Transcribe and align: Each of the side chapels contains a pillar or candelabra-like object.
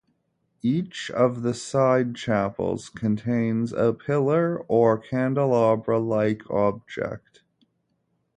Each 0.63 1.11
of 1.11 1.43
the 1.43 1.53
side 1.53 2.15
chapels 2.15 2.89
contains 2.89 3.71
a 3.71 3.93
pillar 3.93 4.57
or 4.61 4.97
candelabra-like 4.97 6.41
object. 6.49 7.43